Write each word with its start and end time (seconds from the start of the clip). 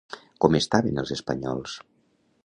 Com 0.45 0.55
estaven 0.59 1.01
els 1.01 1.13
espanyols? 1.17 1.77